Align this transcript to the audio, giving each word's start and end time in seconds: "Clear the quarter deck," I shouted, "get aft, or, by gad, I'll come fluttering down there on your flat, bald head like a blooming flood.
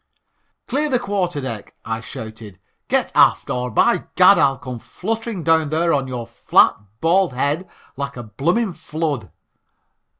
"Clear 0.65 0.89
the 0.89 0.97
quarter 0.97 1.39
deck," 1.41 1.75
I 1.85 1.99
shouted, 2.01 2.57
"get 2.87 3.11
aft, 3.13 3.51
or, 3.51 3.69
by 3.69 4.05
gad, 4.15 4.39
I'll 4.39 4.57
come 4.57 4.79
fluttering 4.79 5.43
down 5.43 5.69
there 5.69 5.93
on 5.93 6.07
your 6.07 6.25
flat, 6.25 6.75
bald 7.01 7.33
head 7.33 7.69
like 7.95 8.17
a 8.17 8.23
blooming 8.23 8.73
flood. 8.73 9.29